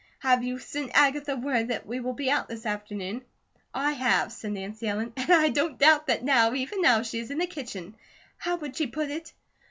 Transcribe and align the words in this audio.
Have 0.21 0.43
you 0.43 0.57
send 0.57 0.95
Agatha 0.95 1.35
word 1.35 1.67
that 1.67 1.85
we 1.85 1.99
will 1.99 2.13
be 2.15 2.31
out 2.31 2.47
this 2.49 2.65
afternoon?" 2.65 3.23
"I 3.71 3.91
have," 3.91 4.31
said 4.31 4.53
Nancy 4.53 4.87
Ellen. 4.87 5.13
"And 5.15 5.29
I 5.31 5.49
don't 5.49 5.77
doubt 5.77 6.07
that 6.07 6.23
now, 6.23 6.55
even 6.55 6.81
now, 6.81 7.03
she 7.03 7.19
is 7.19 7.29
in 7.29 7.37
the 7.37 7.45
kitchen 7.45 7.95
how 8.39 8.55
would 8.55 8.75
she 8.75 8.87
put 8.87 9.11
it?" 9.11 9.31